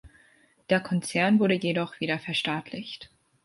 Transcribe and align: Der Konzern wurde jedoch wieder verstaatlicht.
Der 0.71 0.79
Konzern 0.79 1.37
wurde 1.39 1.53
jedoch 1.53 1.99
wieder 1.99 2.17
verstaatlicht. 2.17 3.11